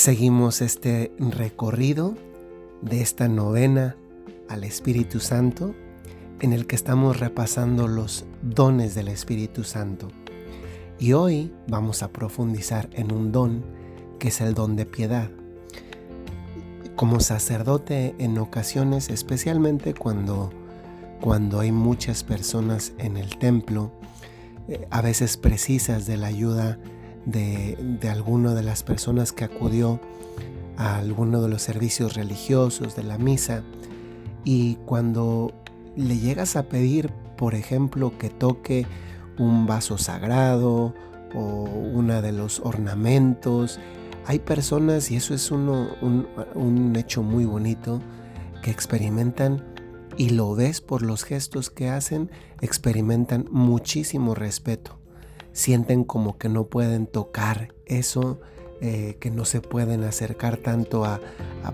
[0.00, 2.14] seguimos este recorrido
[2.80, 3.96] de esta novena
[4.48, 5.74] al Espíritu Santo
[6.40, 10.08] en el que estamos repasando los dones del Espíritu Santo.
[10.98, 13.62] Y hoy vamos a profundizar en un don
[14.18, 15.28] que es el don de piedad.
[16.96, 20.50] Como sacerdote en ocasiones, especialmente cuando,
[21.20, 23.92] cuando hay muchas personas en el templo,
[24.66, 26.78] eh, a veces precisas de la ayuda
[27.24, 30.00] de, de alguna de las personas que acudió
[30.76, 33.62] a alguno de los servicios religiosos de la misa,
[34.44, 35.52] y cuando
[35.96, 38.86] le llegas a pedir, por ejemplo, que toque
[39.38, 40.94] un vaso sagrado
[41.34, 43.78] o uno de los ornamentos,
[44.26, 48.00] hay personas, y eso es uno, un, un hecho muy bonito,
[48.62, 49.64] que experimentan
[50.16, 54.99] y lo ves por los gestos que hacen, experimentan muchísimo respeto.
[55.52, 58.40] Sienten como que no pueden tocar eso,
[58.80, 61.20] eh, que no se pueden acercar tanto a,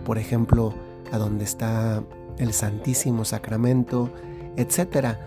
[0.04, 0.74] por ejemplo,
[1.12, 2.02] a donde está
[2.38, 4.10] el Santísimo Sacramento,
[4.56, 5.20] etcétera.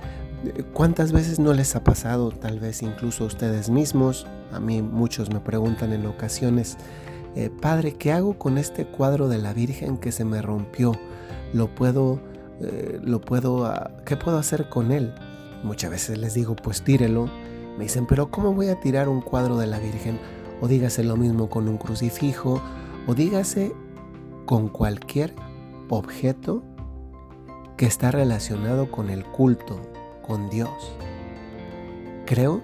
[0.74, 4.26] ¿Cuántas veces no les ha pasado, tal vez incluso a ustedes mismos?
[4.52, 6.78] A mí muchos me preguntan en ocasiones,
[7.36, 10.94] eh, Padre, ¿qué hago con este cuadro de la Virgen que se me rompió?
[11.54, 12.20] ¿Lo puedo,
[12.62, 15.14] eh, lo puedo, ah, qué puedo hacer con él?
[15.64, 17.30] Muchas veces les digo, pues tírelo.
[17.80, 20.20] Me dicen, pero ¿cómo voy a tirar un cuadro de la Virgen?
[20.60, 22.62] O dígase lo mismo con un crucifijo,
[23.08, 23.72] o dígase
[24.46, 25.34] con cualquier
[25.88, 26.62] objeto
[27.78, 29.80] que está relacionado con el culto,
[30.28, 30.70] con Dios.
[32.26, 32.62] Creo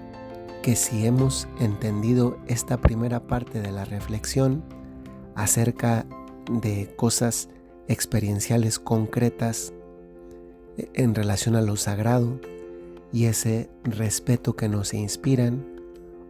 [0.62, 4.64] que si hemos entendido esta primera parte de la reflexión
[5.34, 6.04] acerca
[6.50, 7.48] de cosas
[7.88, 9.72] experienciales concretas
[10.76, 12.38] en relación a lo sagrado
[13.12, 15.64] y ese respeto que nos inspiran,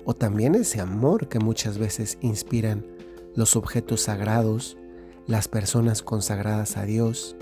[0.04, 2.86] o también ese amor que muchas veces inspiran
[3.34, 4.76] los objetos sagrados,
[5.26, 7.36] las personas consagradas a Dios,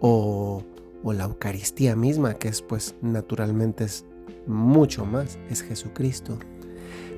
[0.00, 0.64] o
[1.02, 4.04] o la Eucaristía misma, que es pues naturalmente es
[4.46, 6.38] mucho más, es Jesucristo.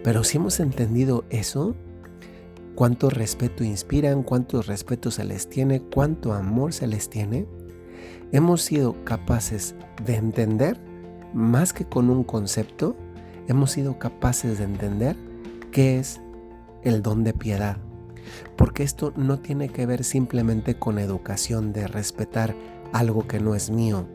[0.04, 1.74] Pero si hemos entendido eso,
[2.74, 7.46] cuánto respeto inspiran, cuánto respeto se les tiene, cuánto amor se les tiene,
[8.32, 9.74] hemos sido capaces
[10.04, 10.80] de entender,
[11.32, 12.96] más que con un concepto,
[13.48, 15.16] hemos sido capaces de entender
[15.70, 16.20] qué es
[16.82, 17.76] el don de piedad.
[18.56, 22.54] Porque esto no tiene que ver simplemente con educación de respetar
[22.92, 24.06] algo que no es mío.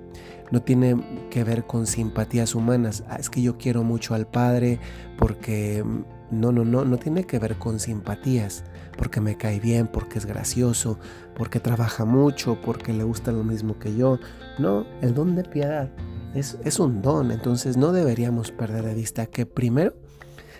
[0.51, 3.03] No tiene que ver con simpatías humanas.
[3.09, 4.79] Ah, es que yo quiero mucho al Padre
[5.17, 5.83] porque...
[5.83, 8.65] Mm, no, no, no, no tiene que ver con simpatías,
[8.97, 10.99] porque me cae bien, porque es gracioso,
[11.35, 14.19] porque trabaja mucho, porque le gusta lo mismo que yo.
[14.59, 15.89] No, el don de piedad
[16.37, 19.93] es, es un don, entonces no deberíamos perder de vista que primero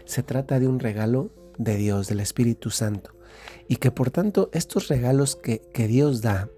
[0.06, 3.12] se trata de un regalo de Dios, del Espíritu Santo,
[3.68, 6.50] y que por tanto estos regalos que, que Dios da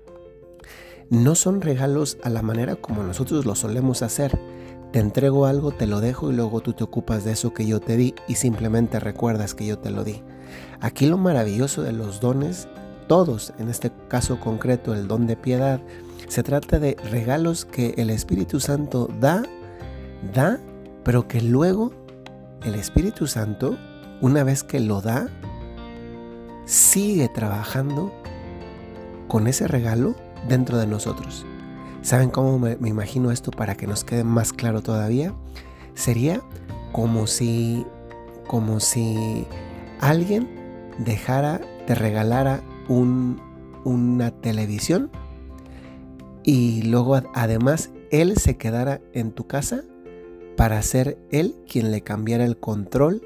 [1.10, 4.40] no son regalos a la manera como nosotros lo solemos hacer.
[4.92, 7.80] Te entrego algo, te lo dejo y luego tú te ocupas de eso que yo
[7.80, 10.22] te di y simplemente recuerdas que yo te lo di.
[10.80, 12.68] Aquí lo maravilloso de los dones,
[13.10, 15.82] todos, en este caso concreto el don de piedad,
[16.28, 19.44] se trata de regalos que el Espíritu Santo da,
[20.32, 20.60] da,
[21.04, 21.92] pero que luego
[22.64, 23.80] el Espíritu Santo,
[24.22, 25.28] una vez que lo da,
[26.66, 28.14] sigue trabajando
[29.28, 30.14] con ese regalo
[30.48, 31.48] dentro de nosotros.
[32.04, 35.34] ¿Saben cómo me, imagino esto para que nos quede más claro todavía?
[35.96, 36.42] Sería
[36.92, 37.88] como si,
[38.46, 39.48] como si
[40.00, 43.42] alguien dejara, te regalara un,
[43.86, 45.10] una televisión
[46.44, 49.84] y luego además él se quedara en tu casa
[50.58, 53.22] para ser él quien le cambiara el control,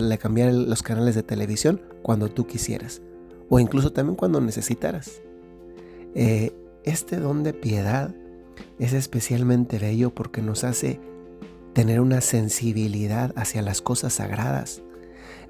[0.00, 3.02] le cambiara los canales de televisión cuando tú quisieras
[3.48, 5.22] o incluso también cuando necesitaras.
[6.14, 6.52] Eh,
[6.84, 8.14] este don de piedad
[8.78, 11.00] es especialmente bello porque nos hace
[11.72, 14.82] tener una sensibilidad hacia las cosas sagradas.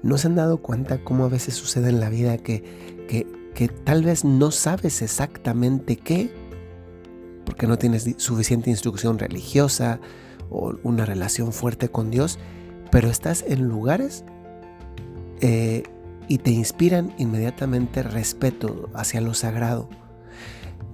[0.03, 2.63] ¿No se han dado cuenta cómo a veces sucede en la vida que,
[3.07, 3.25] que,
[3.83, 6.31] tal vez no sabes exactamente qué?
[7.45, 9.99] Porque no tienes suficiente instrucción religiosa
[10.49, 12.37] o una relación fuerte con Dios,
[12.91, 14.23] pero estás en lugares
[15.41, 15.83] eh,
[16.27, 19.89] y te inspiran inmediatamente respeto hacia lo sagrado.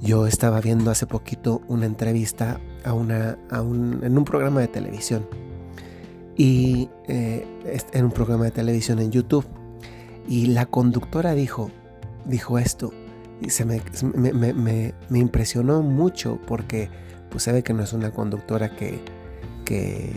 [0.01, 5.27] Yo estaba viendo hace poquito una entrevista a una, en un programa de televisión.
[6.35, 7.45] Y eh,
[7.93, 9.45] en un programa de televisión en YouTube.
[10.27, 11.71] Y la conductora dijo,
[12.25, 12.91] dijo esto.
[13.41, 16.89] Y se me, me, impresionó mucho porque
[17.29, 18.99] pues se ve que no es una conductora que,
[19.65, 20.11] que,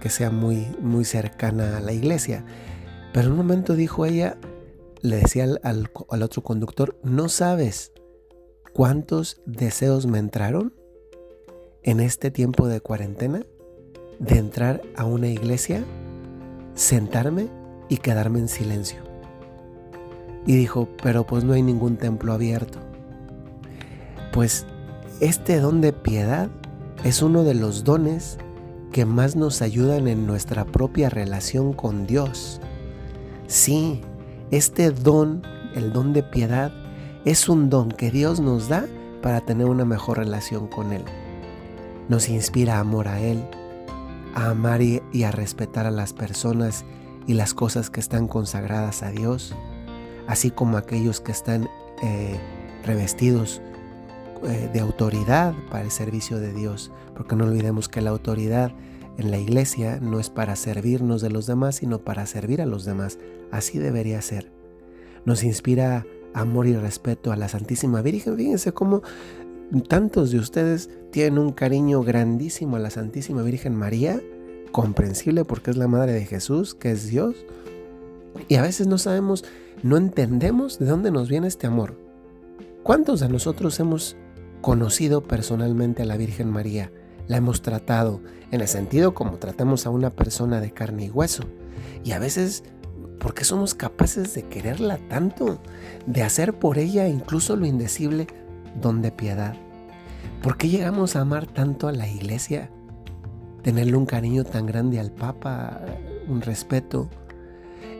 [0.00, 2.44] que sea muy, muy cercana a la iglesia.
[3.12, 4.38] Pero en un momento dijo ella,
[5.02, 5.90] le decía al,
[6.22, 7.92] otro conductor, ¿no sabes
[8.72, 10.74] cuántos deseos me entraron
[11.82, 13.44] en este tiempo de cuarentena?
[14.18, 15.84] De entrar a una iglesia,
[16.74, 17.48] sentarme
[17.88, 19.09] y quedarme en silencio.
[20.46, 22.78] Y dijo, pero pues no hay ningún templo abierto.
[24.32, 24.66] Pues
[25.20, 26.48] este don de piedad
[27.04, 28.38] es uno de los dones
[28.92, 32.60] que más nos ayudan en nuestra propia relación con Dios.
[33.46, 34.00] Sí,
[34.50, 35.42] este don,
[35.74, 36.72] el don de piedad,
[37.24, 38.86] es un don que Dios nos da
[39.22, 41.02] para tener una mejor relación con Él.
[42.08, 43.44] Nos inspira amor a Él,
[44.34, 46.84] a amar y, a respetar a las personas
[47.26, 49.54] y las cosas que están consagradas a Dios,
[50.30, 51.68] así como aquellos que están
[52.04, 52.38] eh,
[52.84, 53.60] revestidos
[54.44, 58.72] eh, de autoridad para el servicio de Dios, porque no olvidemos que la autoridad
[59.18, 62.84] en la iglesia no es para servirnos de los demás, sino para servir a los
[62.84, 63.18] demás.
[63.50, 64.52] Así debería ser.
[65.24, 68.36] Nos inspira amor y respeto a la Santísima Virgen.
[68.36, 69.02] Fíjense cómo
[69.88, 74.22] tantos de ustedes tienen un cariño grandísimo a la Santísima Virgen María,
[74.70, 77.34] comprensible porque es la Madre de Jesús, que es Dios.
[78.48, 79.44] Y a veces no sabemos,
[79.82, 81.98] no entendemos de dónde nos viene este amor.
[82.82, 84.16] ¿Cuántos de nosotros hemos
[84.60, 86.90] conocido personalmente a la Virgen María?
[87.28, 91.44] La hemos tratado en el sentido como tratamos a una persona de carne y hueso.
[92.02, 92.64] Y a veces,
[93.18, 95.60] ¿por qué somos capaces de quererla tanto?
[96.06, 98.26] De hacer por ella incluso lo indecible,
[98.80, 99.54] don de piedad.
[100.42, 102.70] ¿Por qué llegamos a amar tanto a la iglesia?
[103.62, 105.80] Tenerle un cariño tan grande al Papa,
[106.28, 107.10] un respeto.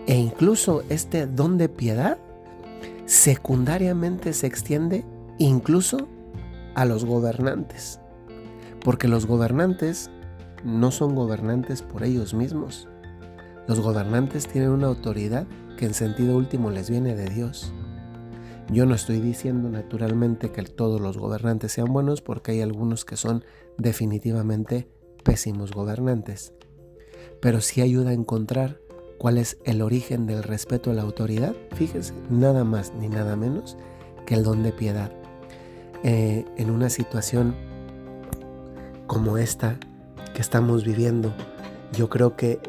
[0.07, 2.19] E incluso este don de piedad
[3.07, 5.05] secundariamente se extiende
[5.39, 6.09] incluso
[6.75, 8.01] a los gobernantes.
[8.85, 10.11] Porque los gobernantes
[10.65, 12.89] no son gobernantes por ellos mismos.
[13.67, 17.73] Los gobernantes tienen una autoridad que en sentido último les viene de Dios.
[18.73, 23.17] Yo no estoy diciendo naturalmente que todos los gobernantes sean buenos porque hay algunos que
[23.17, 23.45] son
[23.79, 24.89] definitivamente
[25.25, 26.53] pésimos gobernantes.
[27.41, 28.79] Pero sí ayuda a encontrar
[29.21, 31.55] cuál es el origen del respeto a la autoridad.
[31.75, 33.77] Fíjense, nada más ni nada menos
[34.25, 35.13] que el don de piedad.
[36.03, 37.55] Eh, en una situación
[39.07, 39.79] como esta
[40.33, 41.35] que estamos viviendo,
[41.93, 42.61] yo creo que,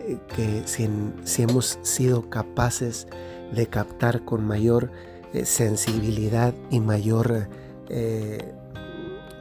[0.65, 3.07] si, hemos sido capaces
[3.53, 4.91] de captar con mayor
[5.33, 7.47] eh, sensibilidad y mayor,
[7.87, 8.53] eh,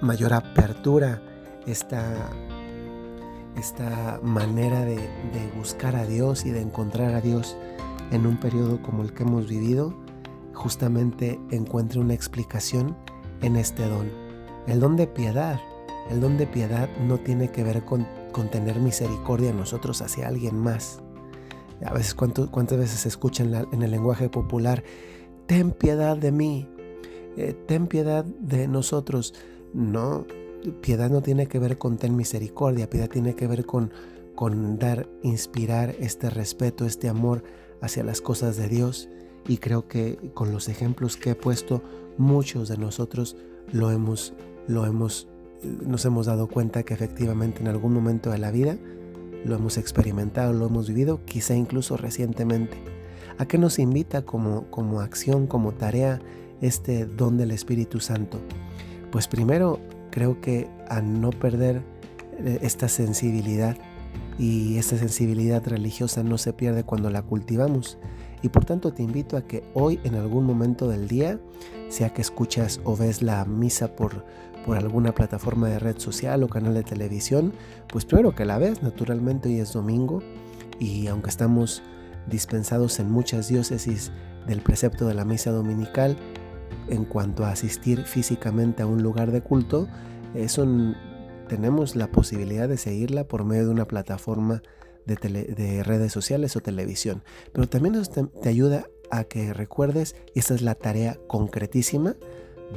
[0.01, 1.21] mayor apertura
[1.67, 2.31] esta,
[3.57, 4.99] esta manera de,
[5.57, 7.57] buscar a Dios y de encontrar a Dios
[8.11, 9.95] en un periodo como el que hemos vivido,
[10.55, 12.97] justamente encuentre una explicación
[13.43, 14.11] en este don,
[14.67, 15.61] el don de piedad
[16.11, 18.07] el don de piedad no tiene que ver con,
[18.51, 21.01] tener misericordia nosotros hacia alguien más.
[21.85, 24.83] A veces, ¿cuántas veces se escucha en, el lenguaje popular?
[25.47, 26.69] Ten piedad de mí,
[27.37, 29.35] eh, ten piedad de nosotros.
[29.73, 30.27] No,
[30.81, 33.93] piedad no tiene que ver con ten misericordia, piedad tiene que ver con,
[34.35, 37.43] con dar, inspirar este respeto, este amor
[37.81, 39.09] hacia las cosas de Dios.
[39.49, 41.83] Y creo que con los ejemplos que he puesto,
[42.19, 43.37] muchos de nosotros
[43.73, 44.35] lo hemos,
[44.67, 45.29] lo hemos
[45.63, 48.79] nos hemos dado cuenta que efectivamente en algún momento de la vida
[49.45, 52.79] lo hemos experimentado, lo hemos vivido, quizá incluso recientemente.
[53.39, 56.21] ¿A qué nos invita como, como acción, como tarea
[56.61, 58.39] este don del Espíritu Santo?
[59.11, 59.81] Pues primero
[60.11, 61.83] creo que a no perder
[62.39, 63.77] eh, esta sensibilidad
[64.39, 67.99] y esta sensibilidad religiosa no se pierde cuando la cultivamos.
[68.43, 71.39] Y por tanto te invito a que hoy en algún momento del día,
[71.89, 74.25] sea que escuchas o ves la misa por,
[74.65, 77.53] por alguna plataforma de red social o canal de televisión,
[77.89, 80.23] pues primero que la ves, naturalmente hoy es domingo
[80.79, 81.83] y aunque estamos
[82.29, 84.11] dispensados en muchas diócesis
[84.47, 86.17] del precepto de la misa dominical,
[86.89, 89.89] en cuanto a asistir físicamente a un lugar de culto,
[90.35, 90.67] eso
[91.49, 94.63] tenemos la posibilidad de seguirla por medio de una plataforma
[95.07, 97.23] de, de redes sociales o televisión.
[97.53, 102.15] Pero también te, te ayuda a que recuerdes, y esta es la tarea concretísima,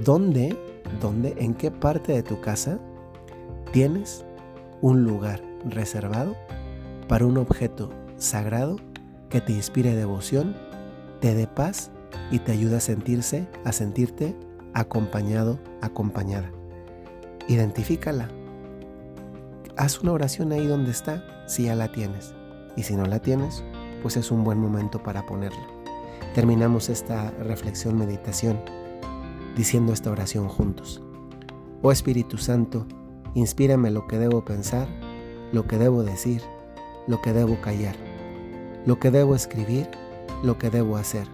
[0.03, 0.57] dónde
[1.01, 2.79] ¿Dónde, en qué parte de tu casa
[3.71, 4.25] tienes
[4.81, 6.35] un lugar reservado
[7.07, 8.77] para un objeto sagrado
[9.29, 10.55] que te inspire devoción,
[11.19, 11.91] te dé paz
[12.31, 14.35] y te ayude a sentirse, a sentirte
[14.73, 16.51] acompañado, acompañada.
[17.47, 18.29] Identifícala.
[19.77, 22.33] Haz una oración ahí donde está, si ya la tienes.
[22.75, 23.63] Y si no la tienes,
[24.01, 25.67] pues es un buen momento para ponerla.
[26.33, 28.59] Terminamos esta reflexión, meditación
[29.55, 31.01] diciendo esta oración juntos.
[31.81, 32.87] Oh Espíritu Santo,
[33.35, 34.87] inspírame lo que debo pensar,
[35.51, 36.41] lo que debo decir,
[37.07, 37.95] lo que debo callar,
[38.85, 39.89] lo que debo escribir,
[40.43, 41.27] lo que debo hacer.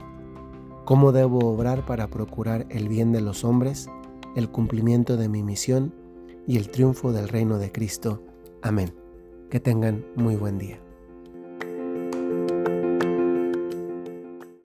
[0.90, 3.92] Cómo debo obrar para procurar el bien de los hombres,
[4.36, 5.94] el cumplimiento de mi misión
[6.48, 8.24] y el triunfo del reino de Cristo.
[8.64, 8.96] Amén.
[9.52, 10.80] Que tengan muy buen día.